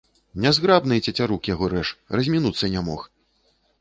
[0.45, 3.09] Нязграбны, цецярук яго рэж, размінуцца не мог.